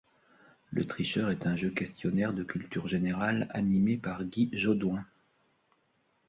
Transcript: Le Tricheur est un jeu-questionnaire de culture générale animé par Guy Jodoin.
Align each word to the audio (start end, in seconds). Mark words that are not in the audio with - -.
Le 0.71 0.87
Tricheur 0.87 1.29
est 1.29 1.45
un 1.45 1.55
jeu-questionnaire 1.55 2.33
de 2.33 2.41
culture 2.43 2.87
générale 2.87 3.45
animé 3.51 3.97
par 3.97 4.23
Guy 4.25 4.49
Jodoin. 4.51 5.05